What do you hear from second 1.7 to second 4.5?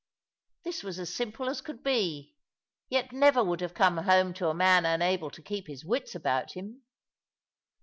be, yet never would have come home to